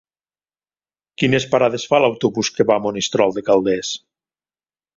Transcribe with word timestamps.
Quines 1.23 1.45
parades 1.51 1.85
fa 1.93 2.01
l'autobús 2.05 2.51
que 2.57 2.67
va 2.73 2.79
a 2.81 2.85
Monistrol 2.89 3.39
de 3.39 3.47
Calders? 3.51 3.95